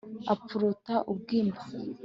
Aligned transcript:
Apfuruta 0.33 0.93
ubwimba 1.11 1.61